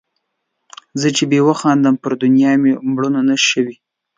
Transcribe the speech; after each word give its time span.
چي 1.15 1.23
زه 1.29 1.29
بې 1.31 1.39
خاونده 1.59 1.87
يم، 1.91 1.95
پر 2.03 2.11
دنيا 2.23 2.51
دي 2.63 2.71
مړوښه 2.93 3.21
نه 3.29 3.35
وي. 3.65 3.75